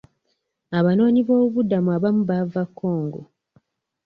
Abanoonyiboobubudamu 0.77 1.89
abamu 1.95 2.21
baava 2.29 2.63
Congo. 2.77 3.21